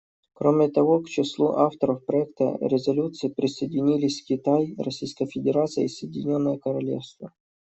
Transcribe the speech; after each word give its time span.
Кроме 0.33 0.67
того, 0.67 1.01
к 1.01 1.09
числу 1.09 1.49
авторов 1.51 2.03
проекта 2.07 2.57
резолюции 2.59 3.27
присоединились 3.27 4.23
Китай, 4.23 4.73
Российская 4.79 5.27
Федерация 5.27 5.83
и 5.85 5.89
Соединенное 5.89 6.57
Королевство. 6.57 7.35